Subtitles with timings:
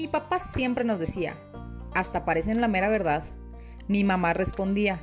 [0.00, 1.36] Mi papá siempre nos decía,
[1.92, 3.22] hasta parecen la mera verdad.
[3.86, 4.98] Mi mamá respondía,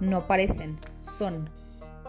[0.00, 1.48] no parecen, son.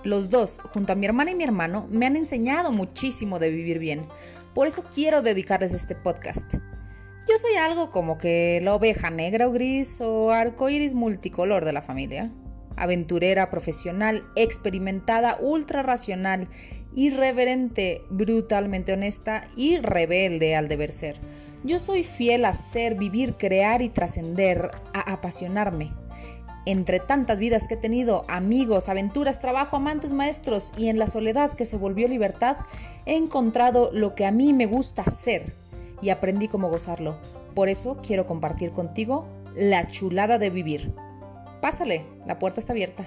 [0.03, 3.79] Los dos, junto a mi hermana y mi hermano, me han enseñado muchísimo de vivir
[3.79, 4.05] bien.
[4.53, 6.55] Por eso quiero dedicarles este podcast.
[6.55, 11.81] Yo soy algo como que la oveja negra o gris o arcoíris multicolor de la
[11.81, 12.33] familia.
[12.75, 16.49] Aventurera, profesional, experimentada, ultra racional,
[16.93, 21.38] irreverente, brutalmente honesta y rebelde al deber ser.
[21.63, 25.91] Yo soy fiel a ser, vivir, crear y trascender, a apasionarme.
[26.65, 31.53] Entre tantas vidas que he tenido, amigos, aventuras, trabajo, amantes, maestros y en la soledad
[31.53, 32.57] que se volvió libertad,
[33.05, 35.53] he encontrado lo que a mí me gusta ser
[36.01, 37.17] y aprendí cómo gozarlo.
[37.55, 40.93] Por eso quiero compartir contigo la chulada de vivir.
[41.59, 43.05] Pásale, la puerta está abierta.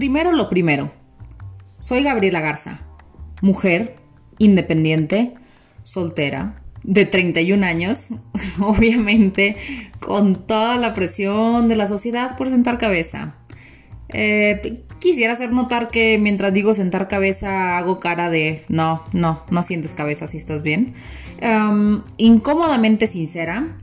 [0.00, 0.90] Primero lo primero.
[1.78, 2.80] Soy Gabriela Garza,
[3.42, 3.96] mujer,
[4.38, 5.34] independiente,
[5.82, 8.14] soltera, de 31 años,
[8.60, 9.58] obviamente
[10.00, 13.34] con toda la presión de la sociedad por sentar cabeza.
[14.08, 19.62] Eh, quisiera hacer notar que mientras digo sentar cabeza hago cara de no, no, no
[19.62, 20.94] sientes cabeza si estás bien.
[21.42, 23.76] Em, incómodamente sincera.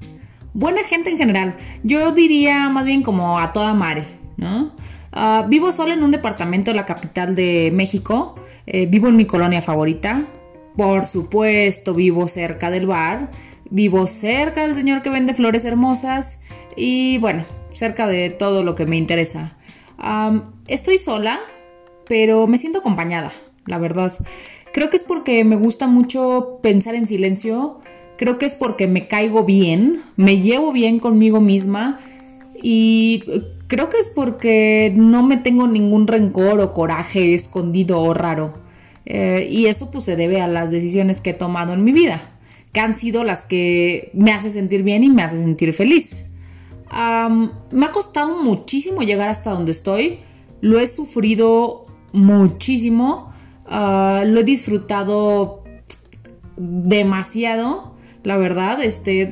[0.56, 1.56] Buena gente en general.
[1.84, 4.04] Yo diría más bien como a toda madre,
[4.38, 4.72] ¿no?
[5.12, 8.36] Ah, vivo sola en un departamento de la capital de México.
[8.66, 10.26] Eh, vivo en mi colonia favorita.
[10.76, 13.32] Por supuesto, vivo cerca del bar.
[13.70, 16.42] Vivo cerca del señor que vende flores hermosas.
[16.76, 19.58] Y bueno, cerca de todo lo que me interesa.
[20.68, 21.40] estoy sola,
[22.08, 23.32] pero me siento acompañada,
[23.66, 24.14] la verdad.
[24.74, 27.80] Creo que es porque me gusta mucho pensar en silencio.
[28.18, 32.00] Creo que es porque me caigo bien, me llevo bien conmigo misma
[32.62, 33.24] y
[33.68, 38.54] Creo que es porque no me tengo ningún rencor o coraje escondido o raro.
[39.06, 42.22] Eh, y eso pues se debe a las decisiones que he tomado en mi vida,
[42.74, 46.26] que han sido las que me hace sentir bien y me hace sentir feliz.
[46.90, 50.20] me ha costado muchísimo llegar hasta donde estoy,
[50.62, 53.34] lo he sufrido muchísimo,
[53.66, 55.64] ah, lo he disfrutado
[56.58, 59.30] demasiado, la verdad, este,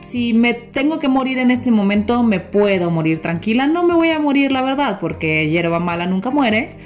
[0.00, 3.66] si me tengo que morir en este momento, me puedo morir tranquila.
[3.66, 6.76] No me voy a morir, la verdad, porque hierba mala nunca muere,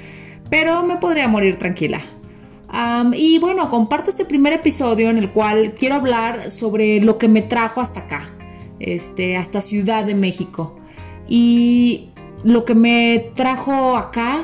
[0.49, 2.01] pero me podría morir tranquila.
[3.13, 7.41] y bueno, comparto este primer episodio en el cual quiero hablar sobre lo que me
[7.41, 8.35] trajo hasta acá,
[8.79, 10.77] este, hasta Ciudad de México.
[11.27, 12.09] Y
[12.43, 14.43] lo que me trajo acá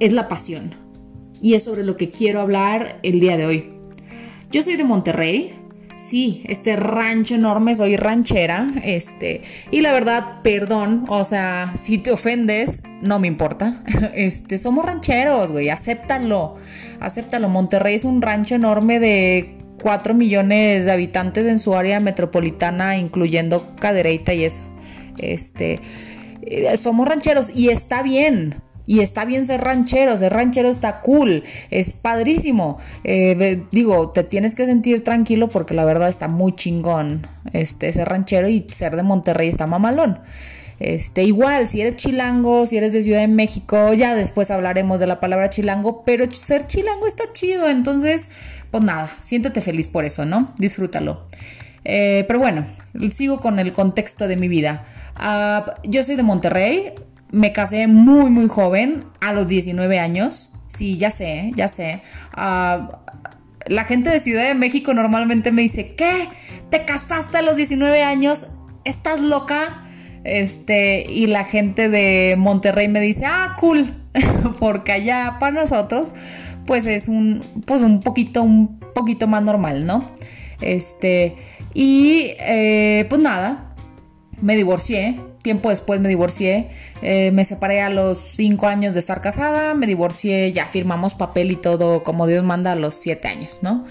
[0.00, 0.72] es la pasión.
[1.40, 3.70] Y es sobre lo que quiero hablar el día de hoy.
[4.50, 5.54] Yo soy de Monterrey,
[5.96, 12.10] sí, este rancho enorme, soy ranchera, este, y la verdad, perdón, o sea, si te
[12.10, 13.82] ofendes, no me importa,
[14.14, 16.56] este, somos rancheros, güey, acéptalo,
[17.00, 22.96] acéptalo, Monterrey es un rancho enorme de 4 millones de habitantes en su área metropolitana,
[22.96, 24.62] incluyendo Cadereyta y eso,
[25.18, 25.80] este,
[26.42, 28.56] eh, somos rancheros y está bien,
[28.86, 32.78] y está bien ser ranchero, ser ranchero está cool, es padrísimo.
[33.02, 38.08] Eh, digo, te tienes que sentir tranquilo porque la verdad está muy chingón este, ser
[38.08, 40.18] ranchero y ser de Monterrey está mamalón.
[40.80, 45.06] Este, igual, si eres chilango, si eres de Ciudad de México, ya después hablaremos de
[45.06, 48.28] la palabra chilango, pero ser chilango está chido, entonces,
[48.70, 50.52] pues nada, siéntete feliz por eso, ¿no?
[50.58, 51.26] Disfrútalo.
[51.84, 52.66] Eh, pero bueno,
[53.12, 54.84] sigo con el contexto de mi vida.
[55.14, 56.92] Ah, yo soy de Monterrey,
[57.34, 60.52] me casé muy, muy joven, a los 19 años.
[60.68, 62.00] Sí, ya sé, ya sé.
[62.32, 63.00] Ah,
[63.66, 66.28] la gente de Ciudad de México normalmente me dice, ¿qué?
[66.70, 68.46] ¿Te casaste a los 19 años?
[68.84, 69.84] ¿Estás loca?
[70.22, 73.94] Este, y la gente de Monterrey me dice, ah, cool,
[74.60, 76.10] porque allá para nosotros,
[76.66, 80.10] pues es un, pues un poquito, un poquito más normal, ¿no?
[80.60, 81.36] Este,
[81.74, 83.63] y eh, pues nada,
[84.44, 86.68] me divorcié, tiempo después me divorcié,
[87.00, 91.50] eh, me separé a los cinco años de estar casada, me divorcié, ya firmamos papel
[91.50, 93.86] y todo como Dios manda a los siete años, ¿no?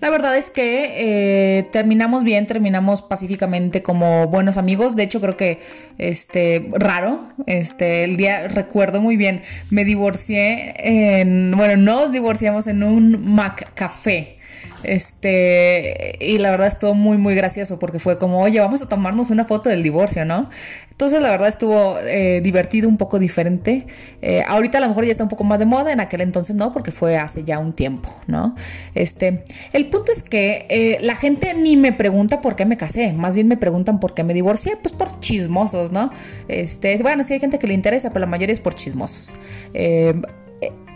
[0.00, 4.94] La verdad es que eh, terminamos bien, terminamos pacíficamente como buenos amigos.
[4.94, 5.58] De hecho, creo que
[5.98, 7.28] este raro.
[7.46, 9.42] Este el día recuerdo muy bien.
[9.70, 11.52] Me divorcié en.
[11.56, 14.37] Bueno, nos divorciamos en un Mac Café.
[14.82, 19.30] Este, y la verdad estuvo muy, muy gracioso porque fue como, oye, vamos a tomarnos
[19.30, 20.48] una foto del divorcio, ¿no?
[20.90, 23.86] Entonces la verdad estuvo eh, divertido, un poco diferente.
[24.20, 26.56] Eh, ahorita a lo mejor ya está un poco más de moda, en aquel entonces
[26.56, 28.56] no, porque fue hace ya un tiempo, ¿no?
[28.94, 33.12] Este, el punto es que eh, la gente ni me pregunta por qué me casé,
[33.12, 36.10] más bien me preguntan por qué me divorcié, pues por chismosos, ¿no?
[36.48, 39.36] Este, bueno, sí hay gente que le interesa, pero la mayoría es por chismosos.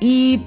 [0.01, 0.43] y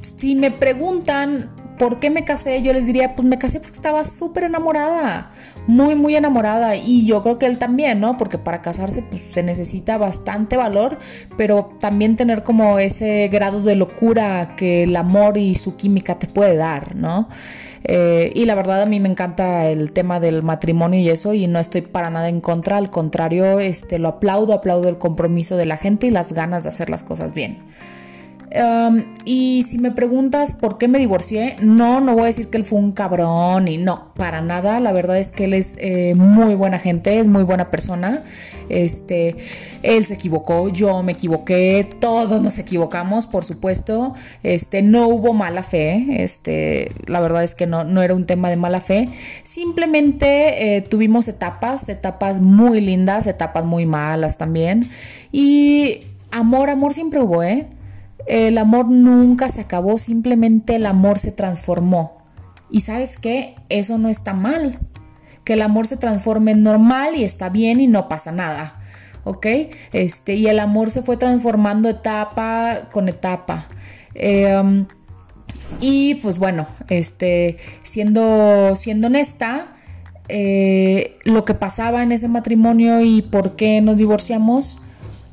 [0.00, 2.60] si me preguntan ¿por qué me casé?
[2.60, 5.30] Yo les diría, pues me casé porque estaba súper enamorada,
[5.66, 6.76] muy, muy enamorada.
[6.76, 8.18] Y yo creo que él también, ¿no?
[8.18, 10.98] Porque para casarse pues, se necesita bastante valor,
[11.38, 16.26] pero también tener como ese grado de locura que el amor y su química te
[16.26, 17.30] puede dar, ¿no?
[17.84, 21.46] Eh, y la verdad a mí me encanta el tema del matrimonio y eso y
[21.46, 25.64] no estoy para nada en contra, al contrario, este, lo aplaudo, aplaudo el compromiso de
[25.64, 27.70] la gente y las ganas de hacer las cosas bien
[29.24, 32.64] y si me preguntas por qué me divorcié, no, no voy a decir que él
[32.64, 34.80] fue un cabrón y no, para nada.
[34.80, 38.24] La verdad es que él es eh, muy buena gente, es muy buena persona.
[38.68, 39.36] Este,
[39.82, 44.14] él se equivocó, yo me equivoqué, todos nos equivocamos, por supuesto.
[44.42, 46.06] Este, no hubo mala fe.
[46.22, 49.10] Este, la verdad es que no, no era un tema de mala fe.
[49.44, 54.90] Simplemente eh, tuvimos etapas, etapas muy lindas, etapas muy malas también.
[55.30, 57.68] Y amor, amor siempre hubo, ¿eh?
[58.26, 62.20] El amor nunca se acabó, simplemente el amor se transformó.
[62.70, 64.78] Y sabes qué, eso no está mal.
[65.44, 68.80] Que el amor se transforme en normal y está bien y no pasa nada.
[69.24, 69.46] ¿Ok?
[69.92, 73.66] Este, y el amor se fue transformando etapa con etapa.
[74.14, 74.86] Em,
[75.80, 79.74] y pues bueno, este, siendo, siendo honesta,
[80.28, 84.82] eh, lo que pasaba en ese matrimonio y por qué nos divorciamos,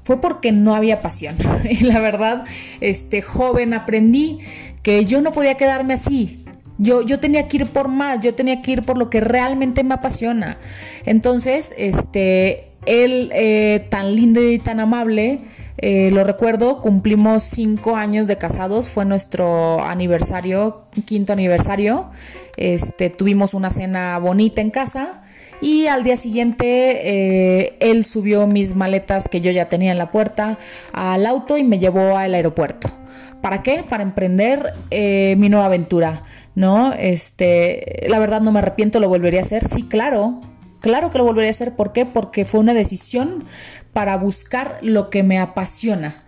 [0.07, 1.35] fue porque no había pasión.
[1.69, 2.45] Y la verdad,
[2.79, 4.39] este joven aprendí
[4.81, 6.45] que yo no podía quedarme así.
[6.77, 9.83] Yo, yo tenía que ir por más, yo tenía que ir por lo que realmente
[9.83, 10.59] me apasiona.
[11.05, 15.41] Entonces, este, él eh, tan lindo y tan amable,
[15.77, 22.05] eh, lo recuerdo, cumplimos cinco años de casados, fue nuestro aniversario, quinto aniversario.
[22.55, 25.23] Este, tuvimos una cena bonita en casa
[25.61, 26.65] y al día siguiente
[27.63, 30.57] eh, él subió mis maletas que yo ya tenía en la puerta
[30.93, 32.89] al auto y me llevó al aeropuerto.
[33.41, 33.83] ¿Para qué?
[33.87, 36.23] Para emprender eh, mi nueva aventura,
[36.55, 36.93] ¿no?
[36.93, 39.67] Este, la verdad no me arrepiento, lo volvería a hacer.
[39.67, 40.41] Sí, claro,
[40.79, 41.75] claro que lo volvería a hacer.
[41.75, 42.05] ¿Por qué?
[42.05, 43.45] Porque fue una decisión
[43.93, 46.23] para buscar lo que me apasiona.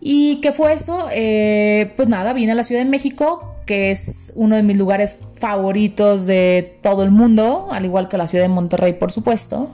[0.00, 1.08] ¿Y qué fue eso?
[1.12, 5.16] Eh, pues nada, vine a la Ciudad de México que es uno de mis lugares
[5.36, 9.70] favoritos de todo el mundo, al igual que la ciudad de Monterrey, por supuesto,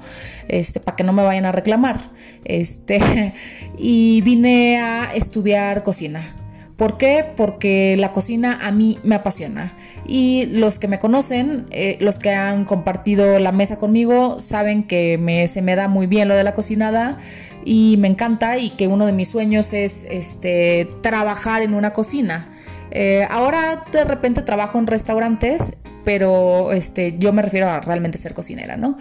[0.48, 1.98] este, para que no me vayan a reclamar.
[2.44, 3.34] Este,
[3.78, 6.34] y vine a estudiar cocina.
[6.76, 7.24] ¿Por qué?
[7.36, 9.72] Porque la cocina a mí me apasiona.
[10.06, 15.18] Y los que me conocen, eh, los que han compartido la mesa conmigo, saben que
[15.18, 17.18] me, se me da muy bien lo de la cocinada
[17.64, 22.57] y me encanta y que uno de mis sueños es este, trabajar en una cocina.
[22.90, 28.34] Eh, ahora de repente trabajo en restaurantes, pero este, yo me refiero a realmente ser
[28.34, 28.96] cocinera, ¿no?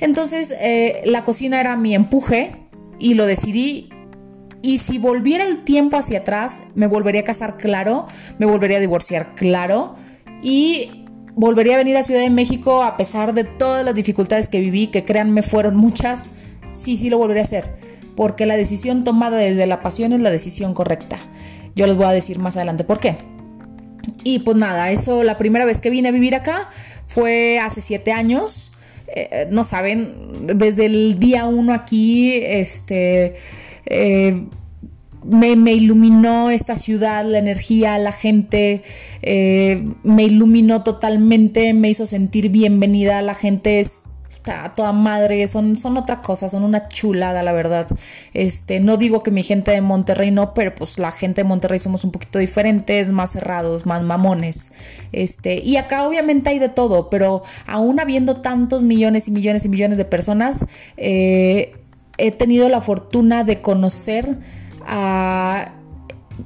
[0.00, 2.56] Entonces, eh, la cocina era mi empuje
[2.98, 3.88] y lo decidí.
[4.62, 8.06] Y si volviera el tiempo hacia atrás, me volvería a casar, claro,
[8.38, 9.94] me volvería a divorciar, claro,
[10.42, 14.60] y volvería a venir a Ciudad de México a pesar de todas las dificultades que
[14.60, 16.28] viví, que créanme fueron muchas,
[16.74, 17.64] sí, sí lo volvería a hacer,
[18.16, 21.18] porque la decisión tomada desde la pasión es la decisión correcta.
[21.74, 23.16] Yo les voy a decir más adelante por qué.
[24.24, 26.70] Y pues nada, eso la primera vez que vine a vivir acá
[27.06, 28.72] fue hace siete años.
[29.08, 33.36] Eh, no saben, desde el día uno aquí, este,
[33.86, 34.46] eh,
[35.24, 38.82] me, iluminó esta ciudad, la energía, la gente,
[39.22, 44.09] eh, me iluminó totalmente, me hizo sentir bienvenida, la gente es
[44.46, 47.88] a toda madre, son, son otra cosa, son una chulada, la verdad.
[48.32, 51.78] Este, no digo que mi gente de Monterrey no, pero pues la gente de Monterrey
[51.78, 54.72] somos un poquito diferentes, más cerrados, más mamones.
[55.12, 59.68] Este, y acá obviamente hay de todo, pero aún habiendo tantos millones y millones y
[59.68, 60.64] millones de personas,
[60.96, 61.74] eh,
[62.18, 64.38] he tenido la fortuna de conocer
[64.86, 65.72] a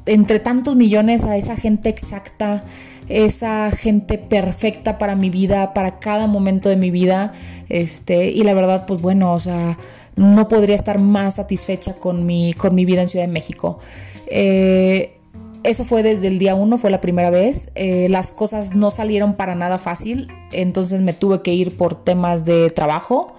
[0.06, 2.64] entre tantos millones a esa gente exacta
[3.08, 7.32] esa gente perfecta para mi vida, para cada momento de mi vida.
[7.68, 9.78] Este, y la verdad, pues bueno, o sea,
[10.16, 13.80] no podría estar más satisfecha con mi, con mi vida en Ciudad de México.
[14.26, 15.18] Eh,
[15.64, 17.72] eso fue desde el día uno, fue la primera vez.
[17.74, 22.44] Eh, las cosas no salieron para nada fácil, entonces me tuve que ir por temas
[22.44, 23.34] de trabajo.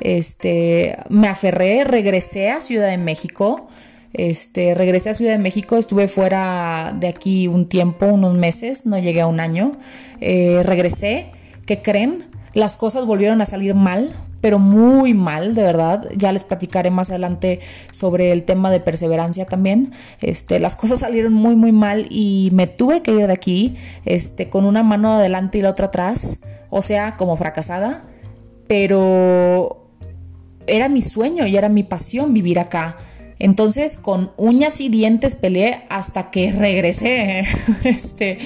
[0.00, 3.68] Este, me aferré, regresé a Ciudad de México.
[4.16, 8.98] Este, regresé a Ciudad de México, estuve fuera de aquí un tiempo, unos meses, no
[8.98, 9.72] llegué a un año.
[10.22, 11.32] Eh, regresé,
[11.66, 12.24] ¿qué creen?
[12.54, 16.08] Las cosas volvieron a salir mal, pero muy mal, de verdad.
[16.16, 19.92] Ya les platicaré más adelante sobre el tema de perseverancia también.
[20.22, 24.48] Este, las cosas salieron muy, muy mal y me tuve que ir de aquí, este,
[24.48, 26.38] con una mano adelante y la otra atrás,
[26.70, 28.04] o sea, como fracasada,
[28.66, 29.90] pero
[30.66, 32.96] era mi sueño y era mi pasión vivir acá.
[33.38, 37.44] Entonces, con uñas y dientes peleé hasta que regresé.
[37.84, 38.38] este,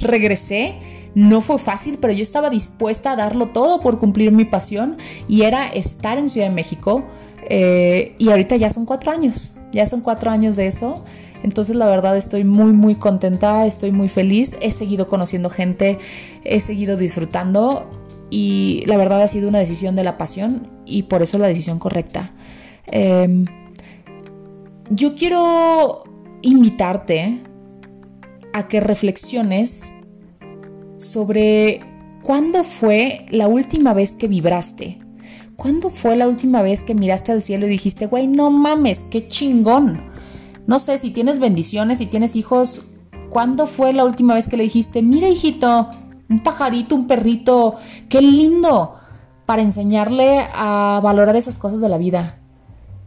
[0.00, 0.74] regresé.
[1.14, 4.98] No fue fácil, pero yo estaba dispuesta a darlo todo por cumplir mi pasión
[5.28, 7.04] y era estar en Ciudad de México.
[7.48, 11.04] Eh, y ahorita ya son cuatro años, ya son cuatro años de eso.
[11.44, 15.98] Entonces la verdad estoy muy muy contenta, estoy muy feliz, he seguido conociendo gente,
[16.42, 17.88] he seguido disfrutando
[18.30, 21.78] y la verdad ha sido una decisión de la pasión y por eso la decisión
[21.78, 22.30] correcta.
[22.86, 23.44] Eh,
[24.90, 26.04] yo quiero
[26.42, 27.42] invitarte
[28.52, 29.90] a que reflexiones
[30.96, 31.80] sobre
[32.22, 35.00] cuándo fue la última vez que vibraste.
[35.56, 39.28] ¿Cuándo fue la última vez que miraste al cielo y dijiste, güey, no mames, qué
[39.28, 40.00] chingón?
[40.66, 42.86] No sé, si tienes bendiciones, si tienes hijos,
[43.30, 45.90] ¿cuándo fue la última vez que le dijiste, mira hijito,
[46.28, 47.76] un pajarito, un perrito,
[48.08, 48.96] qué lindo?
[49.46, 52.43] Para enseñarle a valorar esas cosas de la vida.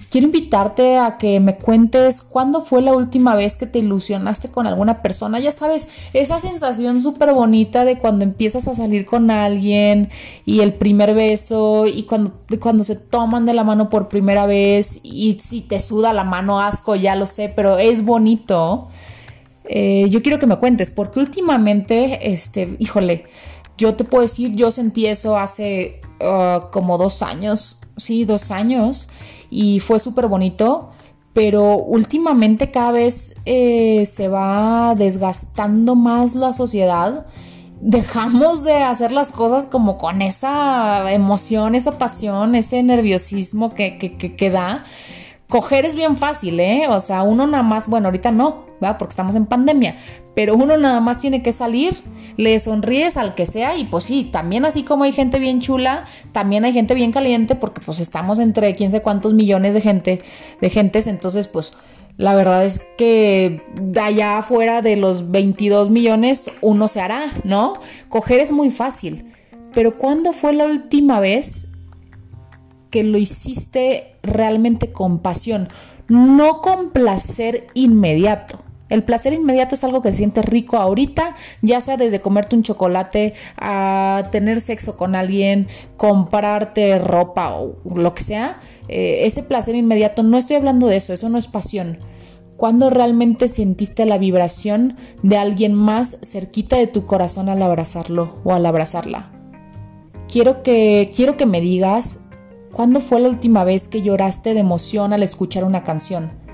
[0.10, 4.66] Quiero invitarte a que me cuentes cuándo fue la última vez que te ilusionaste con
[4.66, 5.40] alguna persona.
[5.40, 10.10] Ya sabes, esa sensación súper bonita de cuando empiezas a salir con alguien
[10.46, 15.02] y el primer beso y cuando, cuando se toman de la mano por primera vez
[15.04, 18.88] y si te suda la mano asco, ya lo sé, pero es bonito.
[19.66, 23.26] Eh, yo quiero que me cuentes porque últimamente, este, híjole,
[23.78, 29.10] yo te puedo decir, yo sentí eso hace uh, como dos años, sí, dos años
[29.50, 30.90] y fue súper bonito,
[31.34, 37.26] pero últimamente cada vez eh, se va desgastando más la sociedad.
[37.82, 44.36] Dejamos de hacer las cosas como con esa emoción, esa pasión, ese nerviosismo que, que,
[44.36, 44.86] que da.
[45.48, 46.88] Coger es bien fácil, ¿eh?
[46.90, 48.98] O sea, uno nada más, bueno, ahorita no, ¿verdad?
[48.98, 49.96] Porque estamos en pandemia,
[50.36, 51.96] pero uno nada más tiene que salir,
[52.38, 56.06] le sonríes al que sea y pues sí, también así como hay gente bien chula,
[56.32, 60.22] también hay gente bien caliente porque pues estamos entre quién sé cuántos millones de gente,
[60.62, 61.74] de gentes, entonces pues
[62.18, 63.64] la verdad es que
[64.00, 67.80] allá afuera de los 22 millones uno se hará, ¿no?
[68.10, 69.34] Coger es muy fácil,
[69.74, 71.70] pero ¿cuándo fue la última vez
[72.92, 75.70] que lo hiciste realmente con pasión?
[76.10, 81.82] No con placer inmediato el placer inmediato es algo que se siente rico ahorita, ya
[81.82, 85.68] sea desde comerte un chocolate a tener sexo con alguien,
[85.98, 88.62] comprarte ropa o lo que sea.
[88.88, 92.00] Eh, ese placer inmediato, no estoy hablando de eso, eso no es pasión.
[92.56, 98.54] Cuando realmente sentiste la vibración de alguien más cerquita de tu corazón al abrazarlo o
[98.54, 99.32] al abrazarla.
[100.32, 102.22] Quiero que, quiero que me digas
[102.72, 106.47] cuándo fue la última vez que lloraste de emoción al escuchar una canción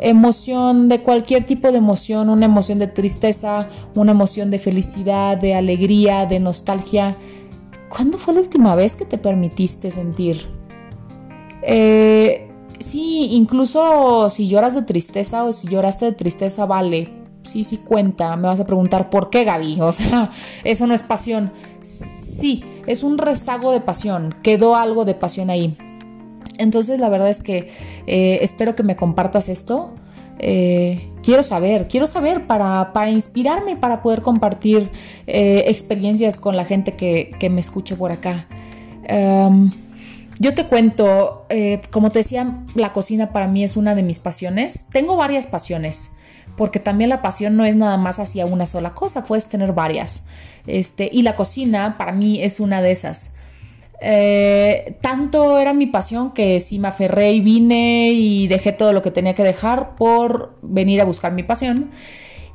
[0.00, 5.54] emoción, de cualquier tipo de emoción, una emoción de tristeza, una emoción de felicidad, de
[5.54, 7.16] alegría, de nostalgia.
[7.88, 10.42] ¿Cuándo fue la última vez que te permitiste sentir?
[11.62, 12.48] Eh,
[12.78, 17.10] sí, incluso si lloras de tristeza o si lloraste de tristeza, vale.
[17.42, 18.36] Sí, sí cuenta.
[18.36, 19.80] Me vas a preguntar, ¿por qué, Gaby?
[19.80, 20.30] O sea,
[20.64, 21.52] eso no es pasión.
[21.82, 24.34] Sí, es un rezago de pasión.
[24.42, 25.76] Quedó algo de pasión ahí.
[26.58, 27.70] Entonces la verdad es que
[28.06, 29.94] eh, espero que me compartas esto.
[30.38, 34.90] Eh, quiero saber, quiero saber para, para inspirarme, para poder compartir
[35.26, 38.46] eh, experiencias con la gente que, me escuche por acá.
[39.04, 39.70] Em,
[40.38, 41.46] yo te cuento,
[41.90, 44.86] como te decía, la cocina para mí es una de mis pasiones.
[44.92, 46.10] Tengo varias pasiones,
[46.58, 50.24] porque también la pasión no es nada más hacia una sola cosa, puedes tener varias.
[50.66, 53.35] Este, y la cocina para mí es una de esas.
[54.00, 59.02] Eh, tanto era mi pasión que sí me aferré y vine y dejé todo lo
[59.02, 61.90] que tenía que dejar por venir a buscar mi pasión.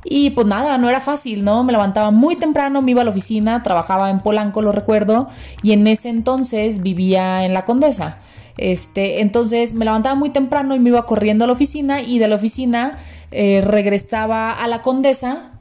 [0.04, 1.62] Y pues nada, no era fácil, ¿no?
[1.62, 5.28] Me levantaba muy temprano, me iba a la oficina, trabajaba en Polanco, lo recuerdo,
[5.62, 8.18] y en ese entonces vivía en la Condesa.
[8.56, 12.28] Este, entonces me levantaba muy temprano y me iba corriendo a la oficina y de
[12.28, 12.98] la oficina
[13.30, 15.51] eh, regresaba a la Condesa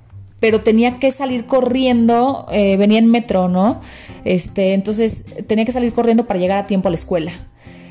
[0.42, 3.80] pero tenía que salir corriendo, eh, venía en metro, ¿no?
[4.26, 7.32] Este, entonces tenía que salir corriendo para llegar a tiempo a la escuela.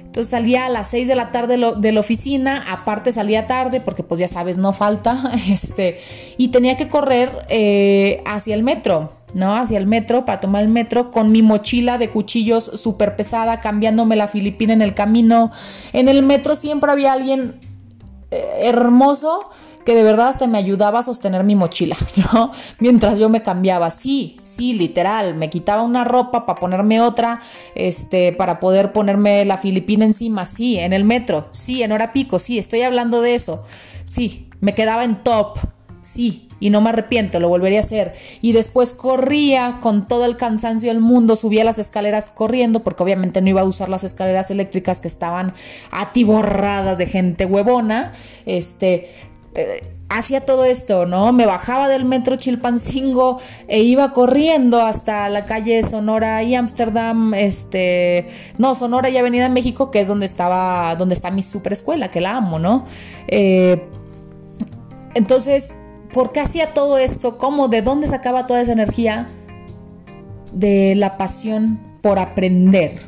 [0.00, 4.02] Entonces salía a las 6 de la tarde de la oficina, aparte salía tarde porque
[4.02, 6.00] pues ya sabes, no falta, este,
[6.36, 9.54] y tenía que correr eh, hacia el metro, ¿no?
[9.54, 14.16] Hacia el metro para tomar el metro con mi mochila de cuchillos súper pesada, cambiándome
[14.16, 15.52] la filipina en el camino.
[15.92, 17.60] En el metro siempre había alguien
[18.32, 19.50] eh, hermoso
[19.84, 21.96] que de verdad hasta me ayudaba a sostener mi mochila,
[22.32, 22.52] ¿no?
[22.78, 27.40] Mientras yo me cambiaba, sí, sí, literal, me quitaba una ropa para ponerme otra,
[27.74, 32.38] este, para poder ponerme la filipina encima, sí, en el metro, sí, en hora pico,
[32.38, 33.64] sí, estoy hablando de eso,
[34.06, 35.58] sí, me quedaba en top,
[36.02, 38.14] sí, y no me arrepiento, lo volvería a hacer.
[38.42, 43.40] Y después corría con todo el cansancio del mundo, subía las escaleras corriendo, porque obviamente
[43.40, 45.54] no iba a usar las escaleras eléctricas que estaban
[45.90, 48.12] atiborradas de gente huevona.
[48.44, 49.08] Este,
[49.54, 51.32] eh, hacía todo esto, ¿no?
[51.32, 53.38] Me bajaba del metro Chilpancingo
[53.68, 58.28] e iba corriendo hasta la calle Sonora y Ámsterdam, este,
[58.58, 62.20] no, Sonora y Avenida México, que es donde estaba, donde está mi super escuela, que
[62.20, 62.84] la amo, ¿no?
[63.28, 63.88] Eh,
[65.14, 65.74] entonces,
[66.12, 67.38] ¿por qué hacía todo esto?
[67.38, 67.68] ¿Cómo?
[67.68, 69.28] ¿De dónde sacaba toda esa energía?
[70.52, 73.00] De la pasión por aprender,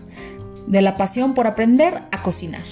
[0.69, 2.63] de la pasión por aprender a cocinar,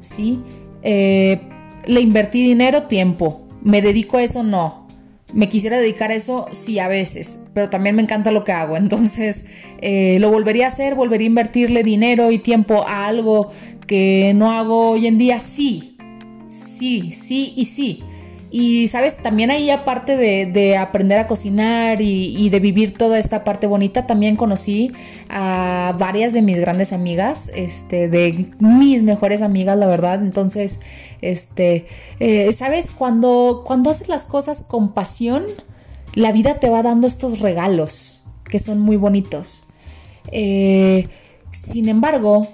[0.00, 0.42] ¿sí?
[0.82, 1.48] Eh,
[1.88, 3.40] le invertí dinero, tiempo.
[3.62, 4.44] ¿Me dedico a eso?
[4.44, 4.86] No.
[5.32, 6.46] ¿Me quisiera dedicar a eso?
[6.52, 8.76] Sí, a veces, pero también me encanta lo que hago.
[8.76, 9.46] Entonces,
[9.80, 13.50] eh, lo volvería a hacer, volvería a invertirle dinero y tiempo a algo
[13.86, 15.40] que no hago hoy en día.
[15.40, 15.96] Sí,
[16.50, 18.04] sí, sí y sí.
[18.50, 19.18] Y, ¿sabes?
[19.18, 24.36] También ahí, aparte de, aprender a cocinar y, de vivir toda esta parte bonita, también
[24.36, 24.92] conocí
[25.28, 30.22] a varias de mis grandes amigas, este, de mis mejores amigas, la verdad.
[30.22, 30.80] Entonces,
[31.20, 31.86] este,
[32.20, 32.90] eh, ¿sabes?
[32.90, 35.44] Cuando, cuando haces las cosas con pasión,
[36.14, 39.66] la vida te va dando estos regalos que son muy bonitos.
[40.32, 41.08] Eh,
[41.50, 42.48] sin embargo,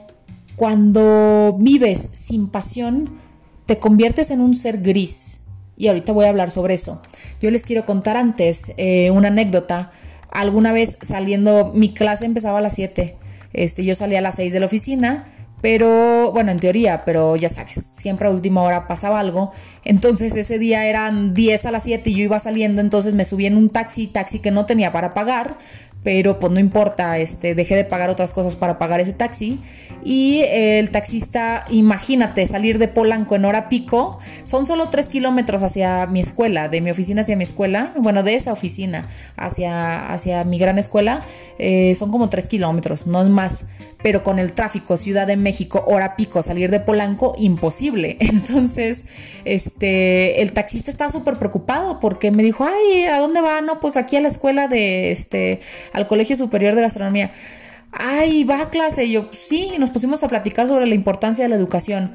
[0.57, 3.19] cuando vives sin pasión,
[3.67, 5.41] te conviertes en un ser gris
[5.77, 7.03] y ahorita voy a hablar sobre eso.
[7.41, 9.93] Yo les quiero contar antes eh, una anécdota.
[10.31, 13.17] Alguna vez saliendo, mi clase empezaba a las 7.
[13.53, 15.34] Este, yo salía a las 6 de la oficina,
[15.65, 19.53] pero bueno, en teoría, pero ya sabes, siempre a última hora pasaba algo.
[19.83, 23.47] Entonces ese día eran 10 a las 7 y yo iba saliendo, entonces me subí
[23.47, 25.57] en un taxi, taxi que no tenía para pagar,
[26.05, 29.61] pero pues no importa, este, dejé de pagar otras cosas para pagar ese taxi.
[30.05, 36.07] Y el taxista, imagínate, salir de Polanco en hora pico, son solo tres kilómetros hacia
[36.07, 40.59] mi escuela, de mi oficina hacia mi escuela, bueno, de esa oficina hacia, hacia mi
[40.59, 41.25] gran escuela,
[41.59, 43.65] eh, son como tres kilómetros, no es más
[44.05, 48.19] pero con el tráfico Ciudad de México, hora pico, salir de Polanco, imposible.
[48.21, 49.07] Entonces,
[49.45, 53.61] este, el taxista estaba súper preocupado porque me dijo, ay, ¿a dónde va?
[53.61, 55.61] No, pues aquí a la escuela de, este,
[55.93, 57.33] al Colegio Superior de Gastronomía.
[57.93, 59.05] Ay, va a clase.
[59.05, 62.15] Y yo, sí, y nos pusimos a platicar sobre la importancia de la educación.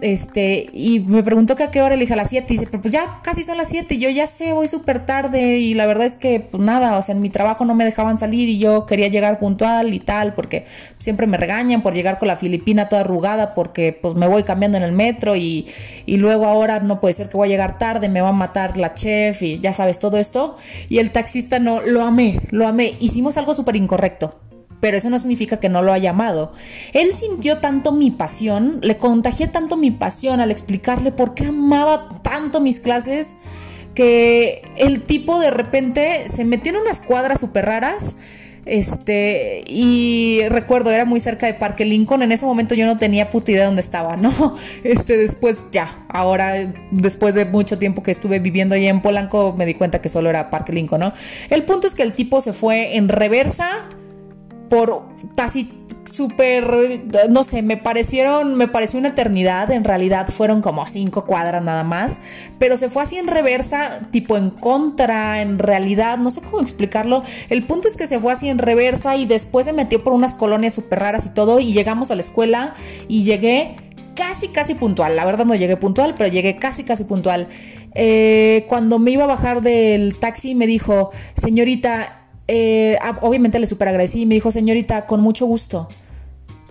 [0.00, 2.46] Este, y me preguntó que a qué hora le a las 7.
[2.48, 3.94] Y dice, pero pues ya casi son las 7.
[3.94, 5.58] Y yo ya sé, voy súper tarde.
[5.58, 8.18] Y la verdad es que, pues nada, o sea, en mi trabajo no me dejaban
[8.18, 10.66] salir y yo quería llegar puntual y tal, porque
[10.98, 14.76] siempre me regañan por llegar con la filipina toda arrugada, porque pues me voy cambiando
[14.78, 15.66] en el metro y,
[16.06, 18.76] y luego ahora no puede ser que voy a llegar tarde, me va a matar
[18.76, 20.56] la chef y ya sabes todo esto.
[20.88, 22.96] Y el taxista no, lo amé, lo amé.
[23.00, 24.38] Hicimos algo súper incorrecto
[24.84, 26.52] pero eso no significa que no lo haya amado.
[26.92, 32.20] Él sintió tanto mi pasión, le contagié tanto mi pasión al explicarle por qué amaba
[32.20, 33.34] tanto mis clases,
[33.94, 38.16] que el tipo de repente se metió en unas cuadras súper raras.
[38.66, 42.20] Este, y recuerdo, era muy cerca de Parque Lincoln.
[42.20, 44.56] En ese momento yo no tenía puta idea de dónde estaba, ¿no?
[44.84, 49.64] Este, después, ya, ahora, después de mucho tiempo que estuve viviendo allí en Polanco, me
[49.64, 51.14] di cuenta que solo era Parque Lincoln, ¿no?
[51.48, 53.88] El punto es que el tipo se fue en reversa
[54.68, 55.04] por
[55.36, 55.70] casi
[56.14, 61.62] súper, no sé, me parecieron, me pareció una eternidad, en realidad fueron como cinco cuadras
[61.62, 62.20] nada más,
[62.58, 67.24] pero se fue así en reversa, tipo en contra, en realidad, no sé cómo explicarlo,
[67.48, 70.34] el punto es que se fue así en reversa y después se metió por unas
[70.34, 72.74] colonias súper raras y todo y llegamos a la escuela
[73.08, 73.76] y llegué
[74.14, 77.48] casi, casi puntual, la verdad no llegué puntual, pero llegué casi, casi puntual.
[77.96, 83.88] Eh, cuando me iba a bajar del taxi me dijo, señorita, eh, obviamente le super
[83.88, 85.88] agradecí y me dijo, señorita, con mucho gusto.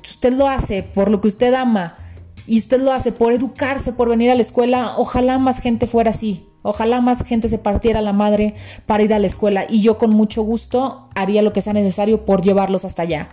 [0.01, 1.97] Usted lo hace por lo que usted ama
[2.45, 4.93] y usted lo hace por educarse, por venir a la escuela.
[4.97, 6.45] Ojalá más gente fuera así.
[6.62, 8.55] Ojalá más gente se partiera la madre
[8.86, 12.25] para ir a la escuela y yo con mucho gusto haría lo que sea necesario
[12.25, 13.29] por llevarlos hasta allá.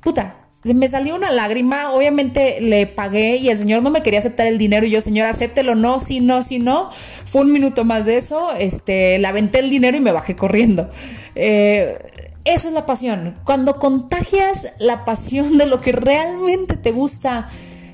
[0.00, 4.46] Puta, me salió una lágrima, obviamente le pagué y el señor no me quería aceptar
[4.46, 6.90] el dinero y yo, señor, acéptelo, no, si no, si no.
[7.24, 10.90] Fue un minuto más de eso, este, le el dinero y me bajé corriendo.
[11.34, 11.98] Eh,
[12.44, 13.36] eso es la pasión.
[13.44, 17.50] Cuando contagias la pasión de lo que realmente te gusta,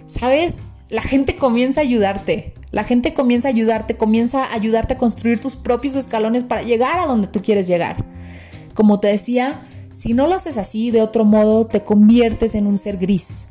[0.06, 0.58] ¿sabes?
[0.88, 2.54] La gente comienza a ayudarte.
[2.70, 6.98] La gente comienza a ayudarte, comienza a ayudarte a construir tus propios escalones para llegar
[6.98, 8.04] a donde tú quieres llegar.
[8.74, 12.78] Como te decía, si no lo haces así, de otro modo, te conviertes en un
[12.78, 13.46] ser gris.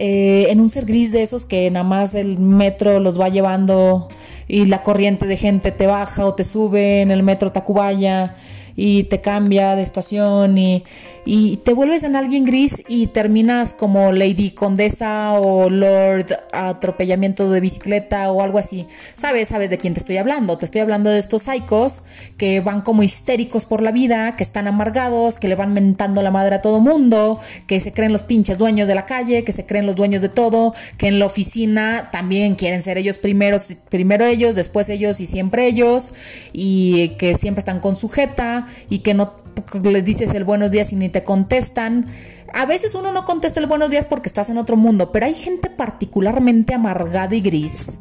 [0.00, 4.08] eh, en un ser gris de esos que nada más el metro los va llevando
[4.46, 8.36] y la corriente de gente te baja o te sube en el metro Tacubaya
[8.76, 10.84] y te cambia de estación y,
[11.30, 17.60] y te vuelves en alguien gris y terminas como Lady Condesa o Lord Atropellamiento de
[17.60, 18.86] Bicicleta o algo así.
[19.14, 20.56] Sabes, sabes de quién te estoy hablando.
[20.56, 22.04] Te estoy hablando de estos psicos
[22.38, 26.30] que van como histéricos por la vida, que están amargados, que le van mentando la
[26.30, 29.66] madre a todo mundo, que se creen los pinches dueños de la calle, que se
[29.66, 34.24] creen los dueños de todo, que en la oficina también quieren ser ellos primeros, primero
[34.24, 36.14] ellos, después ellos y siempre ellos,
[36.54, 39.46] y que siempre están con sujeta y que no
[39.82, 42.06] les dices el buenos días y ni te contestan.
[42.52, 45.34] A veces uno no contesta el buenos días porque estás en otro mundo, pero hay
[45.34, 47.98] gente particularmente amargada y gris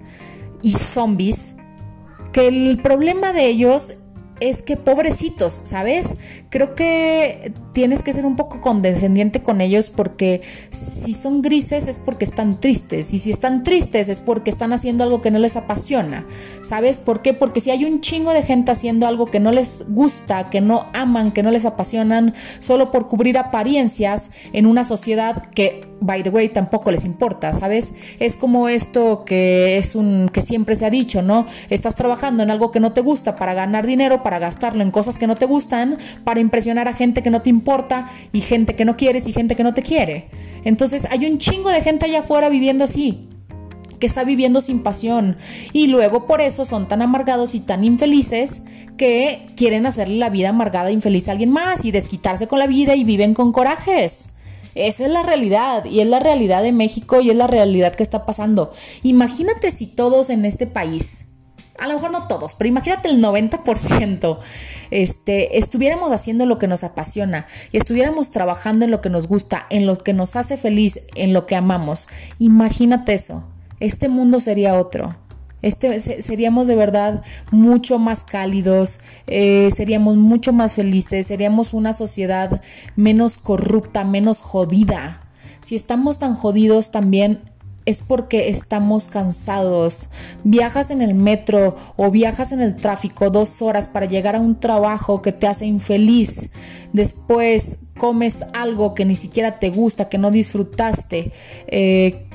[0.61, 1.55] y zombies
[2.31, 3.93] que el problema de ellos
[4.39, 6.15] es que pobrecitos, ¿sabes?
[6.49, 11.99] Creo que tienes que ser un poco condescendiente con ellos porque si son grises es
[11.99, 15.55] porque están tristes y si están tristes es porque están haciendo algo que no les
[15.55, 16.25] apasiona,
[16.63, 16.99] ¿sabes?
[16.99, 17.33] ¿Por qué?
[17.33, 20.87] Porque si hay un chingo de gente haciendo algo que no les gusta, que no
[20.93, 26.29] aman, que no les apasionan, solo por cubrir apariencias en una sociedad que by the
[26.29, 27.93] way, tampoco les importa, ¿sabes?
[28.19, 31.45] Es como esto que es un que siempre se ha dicho, ¿no?
[31.69, 35.17] Estás trabajando en algo que no te gusta para ganar dinero, para gastarlo en cosas
[35.17, 38.85] que no te gustan, para impresionar a gente que no te importa y gente que
[38.85, 40.29] no quieres y gente que no te quiere.
[40.63, 43.29] Entonces, hay un chingo de gente allá afuera viviendo así
[43.99, 45.37] que está viviendo sin pasión
[45.73, 48.61] y luego por eso son tan amargados y tan infelices
[48.95, 52.67] que quieren hacerle la vida amargada e infeliz a alguien más y desquitarse con la
[52.67, 54.36] vida y viven con corajes.
[54.77, 58.03] Esa es la realidad y es la realidad de México y es la realidad que
[58.03, 58.71] está pasando.
[59.03, 61.29] Imagínate si todos en este país,
[61.79, 64.39] a lo mejor no todos, pero imagínate el 90%,
[64.91, 69.65] este, estuviéramos haciendo lo que nos apasiona y estuviéramos trabajando en lo que nos gusta,
[69.69, 72.07] en lo que nos hace feliz, en lo que amamos.
[72.39, 73.47] Imagínate eso.
[73.79, 75.15] Este mundo sería otro.
[75.67, 82.61] Este, seríamos de verdad mucho más cálidos, eh, seríamos mucho más felices, seríamos una sociedad
[82.95, 85.27] menos corrupta, menos jodida.
[85.59, 87.41] Si estamos tan jodidos también
[87.85, 90.09] es porque estamos cansados.
[90.43, 94.59] Viajas en el metro o viajas en el tráfico dos horas para llegar a un
[94.59, 96.51] trabajo que te hace infeliz.
[96.91, 101.31] Después comes algo que ni siquiera te gusta, que no disfrutaste.
[101.67, 102.27] Eh,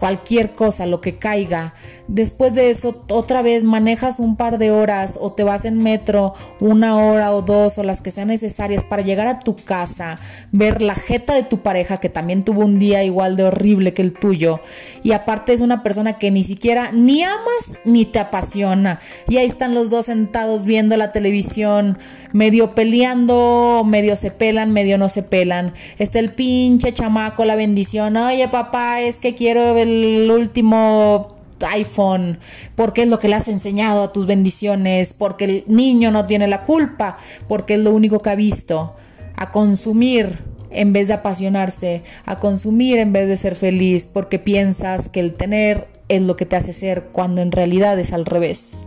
[0.00, 1.74] cualquier cosa, lo que caiga.
[2.08, 6.32] Después de eso, otra vez manejas un par de horas o te vas en metro
[6.58, 10.18] una hora o dos o las que sean necesarias para llegar a tu casa,
[10.50, 14.02] ver la jeta de tu pareja que también tuvo un día igual de horrible que
[14.02, 14.60] el tuyo
[15.02, 19.46] y aparte es una persona que ni siquiera ni amas ni te apasiona y ahí
[19.46, 21.98] están los dos sentados viendo la televisión
[22.32, 25.74] medio peleando, medio se pelan, medio no se pelan.
[25.98, 28.16] Está el pinche chamaco, la bendición.
[28.16, 32.38] Oye, papá, es que quiero el último iPhone,
[32.74, 36.46] porque es lo que le has enseñado a tus bendiciones, porque el niño no tiene
[36.46, 38.96] la culpa, porque es lo único que ha visto.
[39.36, 40.38] A consumir
[40.70, 45.34] en vez de apasionarse, a consumir en vez de ser feliz, porque piensas que el
[45.34, 48.84] tener es lo que te hace ser, cuando en realidad es al revés.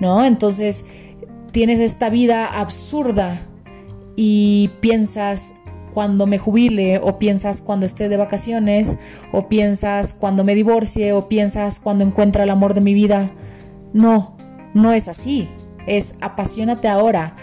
[0.00, 0.24] ¿No?
[0.24, 0.84] Entonces,
[1.50, 3.40] tienes esta vida absurda
[4.16, 5.54] y piensas
[5.92, 8.96] cuando me jubile o piensas cuando esté de vacaciones
[9.32, 13.30] o piensas cuando me divorcie o piensas cuando encuentre el amor de mi vida.
[13.92, 14.36] No,
[14.74, 15.48] no es así.
[15.86, 17.36] Es apasionate ahora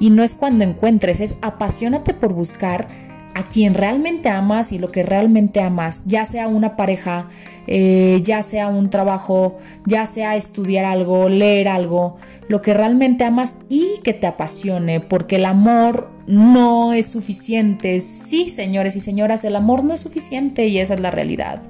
[0.00, 2.88] y no es cuando encuentres, es apasionate por buscar
[3.34, 7.28] a quien realmente amas y lo que realmente amas, ya sea una pareja,
[7.66, 12.16] eh, ya sea un trabajo, ya sea estudiar algo, leer algo,
[12.52, 18.02] lo que realmente amas y que te apasione, porque el amor no es suficiente.
[18.02, 21.62] Sí, señores y señoras, el amor no es suficiente y esa es la realidad.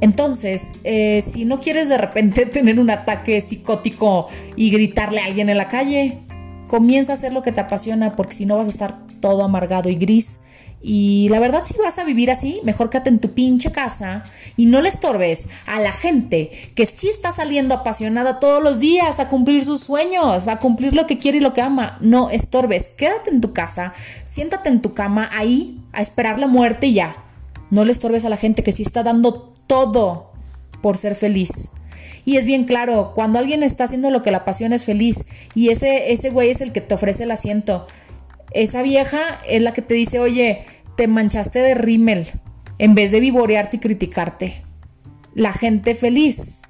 [0.00, 5.48] Entonces, eh, si no quieres de repente tener un ataque psicótico y gritarle a alguien
[5.48, 6.18] en la calle,
[6.66, 9.88] comienza a hacer lo que te apasiona porque si no vas a estar todo amargado
[9.88, 10.40] y gris
[10.82, 14.24] y la verdad, si vas a vivir así, mejor quédate en tu pinche casa
[14.56, 19.20] y no le estorbes a la gente que sí está saliendo apasionada todos los días
[19.20, 21.98] a cumplir sus sueños, a cumplir lo que quiere y lo que ama.
[22.00, 23.92] No estorbes, quédate en tu casa,
[24.24, 27.16] siéntate en tu cama ahí a esperar la muerte y ya.
[27.70, 30.32] No le estorbes a la gente que sí está dando todo
[30.80, 31.68] por ser feliz.
[32.24, 35.68] Y es bien claro, cuando alguien está haciendo lo que la pasión es feliz y
[35.68, 37.86] ese, ese güey es el que te ofrece el asiento
[38.52, 42.26] esa vieja es la que te dice, oye, te manchaste de rímel
[42.78, 44.62] en vez de vivorearte y criticarte.
[45.34, 46.62] La gente feliz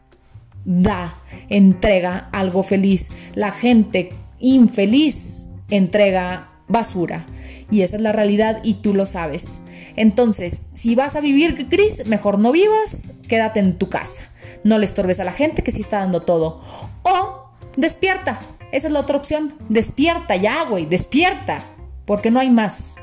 [0.64, 3.10] da, entrega algo feliz.
[3.34, 7.26] La gente infeliz entrega basura.
[7.70, 9.60] Y esa es la realidad y tú lo sabes.
[9.96, 14.24] Entonces, si vas a vivir gris, mejor no vivas, quédate en tu casa.
[14.64, 16.62] No le estorbes a la gente que sí está dando todo.
[17.02, 18.40] O despierta.
[18.72, 19.54] Esa es la otra opción.
[19.68, 21.64] Despierta ya, güey, despierta.
[22.10, 22.96] Porque no hay más.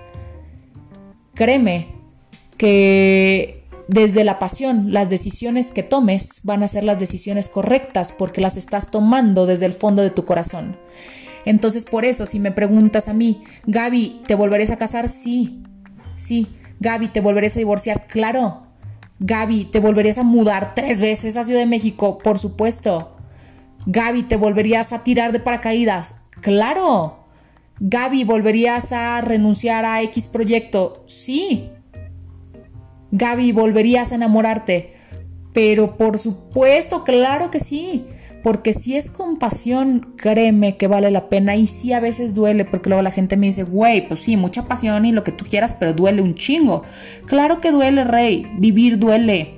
[1.33, 1.95] Créeme
[2.57, 8.41] que desde la pasión, las decisiones que tomes van a ser las decisiones correctas porque
[8.41, 10.75] las estás tomando desde el fondo de tu corazón.
[11.45, 15.07] Entonces, por eso, si me preguntas a mí, Gaby, ¿te volverías a casar?
[15.07, 15.63] Sí,
[16.17, 16.47] sí.
[16.81, 18.07] Gaby, ¿te volverías a divorciar?
[18.07, 18.63] Claro.
[19.21, 22.17] Gaby, ¿te volverías a mudar tres veces a Ciudad de México?
[22.17, 23.15] Por supuesto.
[23.85, 26.23] Gaby, ¿te volverías a tirar de paracaídas?
[26.41, 27.26] Claro.
[27.79, 31.03] Gaby, ¿volverías a renunciar a X proyecto?
[31.07, 31.69] Sí.
[33.11, 34.95] Gaby, ¿volverías a enamorarte?
[35.53, 38.05] Pero por supuesto, claro que sí.
[38.43, 42.89] Porque si es compasión, créeme que vale la pena y sí a veces duele, porque
[42.89, 45.73] luego la gente me dice, güey, pues sí, mucha pasión y lo que tú quieras,
[45.73, 46.83] pero duele un chingo.
[47.25, 49.55] Claro que duele, rey, vivir duele,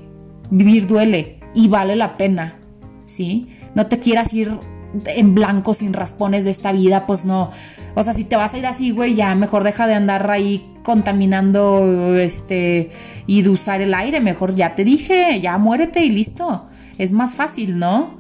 [0.50, 2.58] vivir duele y vale la pena,
[3.06, 3.50] ¿sí?
[3.76, 4.58] No te quieras ir
[5.06, 7.52] en blanco sin raspones de esta vida, pues no.
[8.00, 10.74] O sea, si te vas a ir así, güey, ya mejor deja de andar ahí
[10.84, 12.92] contaminando este
[13.28, 16.70] y de usar el aire, mejor ya te dije, ya muérete y listo.
[16.98, 18.18] Es más fácil, ¿no?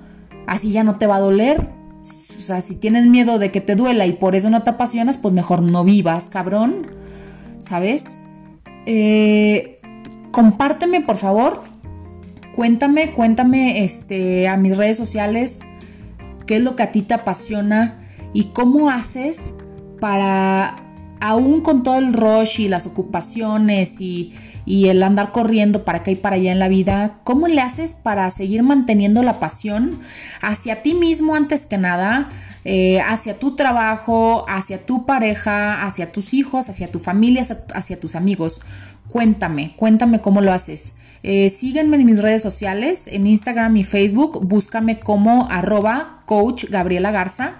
[0.48, 1.70] Así ya no te va a doler.
[2.02, 5.16] O sea, si tienes miedo de que te duela y por eso no te apasionas,
[5.16, 6.88] pues mejor no vivas, cabrón.
[7.60, 8.18] ¿Sabes?
[8.86, 9.80] Eh,
[10.32, 11.64] compárteme, por favor.
[12.54, 15.62] Cuéntame, cuéntame este, a mis redes sociales
[16.46, 19.54] qué es lo que a ti te apasiona y cómo haces
[20.00, 20.78] para,
[21.20, 24.34] aún con todo el rush y las ocupaciones y,
[24.68, 28.30] el andar corriendo para acá y para allá en la vida, ¿cómo le haces para
[28.30, 30.02] seguir manteniendo la pasión
[30.42, 32.30] hacia ti mismo antes que nada?
[32.66, 38.16] Eh, hacia tu trabajo, hacia tu pareja, hacia tus hijos, hacia tu familia, hacia, tus
[38.16, 38.62] amigos.
[39.08, 40.94] Cuéntame, cuéntame cómo lo haces.
[41.24, 47.56] Eh, en mis redes sociales, en Instagram y Facebook, búscame como arroba coach Gabriela Garza.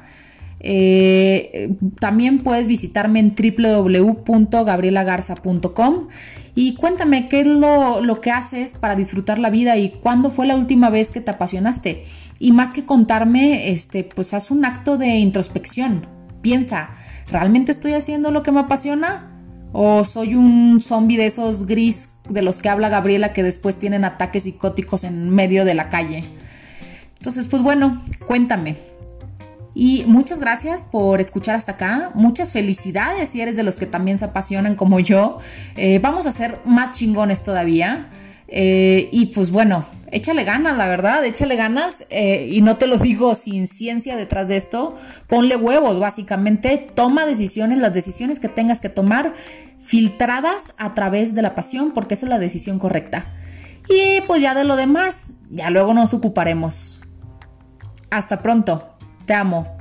[0.60, 6.08] Eh, también puedes visitarme en www.gabrielagarza.com
[6.56, 10.46] y cuéntame qué es lo, lo, que haces para disfrutar la vida y cuándo fue
[10.46, 12.04] la última vez que te apasionaste.
[12.40, 16.06] Y más que contarme, este, pues haz un acto de introspección.
[16.42, 16.90] Piensa,
[17.32, 19.28] ¿realmente estoy haciendo lo que me apasiona?
[19.72, 24.04] ¿O soy un zombie de esos gris de los que habla Gabriela que después tienen
[24.04, 26.26] ataques psicóticos en medio de la calle?
[27.18, 28.89] Entonces, pues bueno, cuéntame.
[29.74, 32.12] Y muchas gracias por escuchar hasta acá.
[32.16, 35.38] Muchas felicidades si eres de los que también se apasionan como yo.
[35.76, 38.10] Eh, vamos a ser más chingones todavía.
[38.48, 42.06] Eh, y pues bueno, échale ganas, la verdad, échale ganas.
[42.10, 44.98] Eh, y no te lo digo sin ciencia detrás de esto.
[45.28, 46.90] Ponle huevos, básicamente.
[46.96, 49.34] Toma decisiones, las decisiones que tengas que tomar,
[49.80, 53.28] filtradas a través de la pasión, porque esa es la decisión correcta.
[53.88, 57.02] Y pues ya de lo demás, ya luego nos ocuparemos.
[58.10, 58.99] Hasta pronto.
[59.30, 59.79] Te amo.